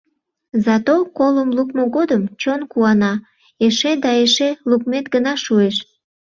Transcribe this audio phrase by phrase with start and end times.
[0.65, 3.13] Зато колым лукмо годым чон куана,
[3.65, 5.75] эше да эше лукмет гына шуэш.